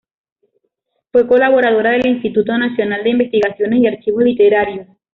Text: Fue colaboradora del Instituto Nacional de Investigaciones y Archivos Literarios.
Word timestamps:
Fue 1.11 1.27
colaboradora 1.27 1.91
del 1.91 2.07
Instituto 2.07 2.57
Nacional 2.57 3.03
de 3.03 3.11
Investigaciones 3.11 3.81
y 3.81 3.87
Archivos 3.87 4.23
Literarios. 4.23 4.87